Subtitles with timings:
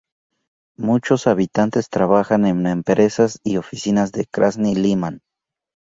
[0.79, 5.21] Muchos habitantes trabajan en empresas y oficinas de Krasni Liman.